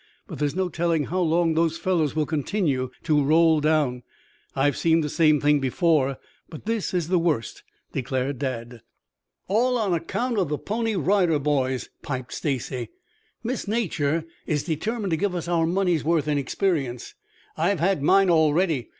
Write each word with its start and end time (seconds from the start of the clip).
But 0.25 0.39
there's 0.39 0.55
no 0.55 0.67
telling 0.67 1.03
how 1.03 1.19
long 1.21 1.53
those 1.53 1.77
fellows 1.77 2.15
will 2.15 2.25
continue 2.25 2.89
to 3.03 3.23
roll 3.23 3.59
down. 3.61 4.01
I've 4.55 4.75
seen 4.75 5.01
the 5.01 5.09
same 5.09 5.39
thing 5.39 5.59
before, 5.59 6.17
but 6.49 6.65
this 6.65 6.91
is 6.91 7.07
the 7.09 7.19
worst," 7.19 7.61
declared 7.91 8.39
Dad. 8.39 8.81
"All 9.47 9.77
on 9.77 9.93
account 9.93 10.39
of 10.39 10.49
the 10.49 10.57
Pony 10.57 10.95
Rider 10.95 11.37
Boys," 11.37 11.91
piped 12.01 12.33
Stacy. 12.33 12.89
"Miss 13.43 13.67
Nature 13.67 14.25
is 14.47 14.63
determined 14.63 15.11
to 15.11 15.17
give 15.17 15.35
us 15.35 15.47
our 15.47 15.67
money's 15.67 16.03
worth 16.03 16.27
in 16.27 16.39
experience. 16.39 17.13
I've 17.55 17.79
had 17.79 18.01
mine 18.01 18.31
already. 18.31 18.89